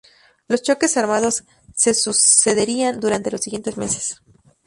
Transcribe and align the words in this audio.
Los 0.47 0.63
choques 0.63 0.97
armados 0.97 1.43
se 1.75 1.93
sucederían 1.93 2.99
durante 2.99 3.29
los 3.29 3.41
siguientes 3.41 3.77
meses. 3.77 4.19